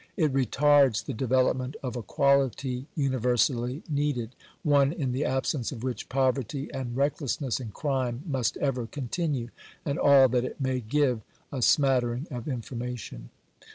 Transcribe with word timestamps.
It 0.17 0.33
retards 0.33 1.05
the 1.05 1.13
development 1.13 1.75
of 1.83 1.95
a 1.95 2.01
quality 2.01 2.87
universally 2.95 3.83
needed— 3.87 4.35
one 4.79 4.91
in 4.91 5.11
the 5.11 5.23
absence 5.23 5.71
of 5.71 5.83
which 5.83 6.09
poverty, 6.09 6.71
and 6.73 6.97
recklessness, 6.97 7.59
and 7.59 7.71
crime, 7.71 8.23
must 8.25 8.57
ever 8.57 8.87
continue; 8.87 9.49
and 9.85 9.99
all 9.99 10.27
that 10.29 10.43
it 10.43 10.59
may 10.59 10.79
give 10.79 11.21
a 11.51 11.61
smattering 11.61 12.25
of 12.31 12.47
information. 12.47 13.29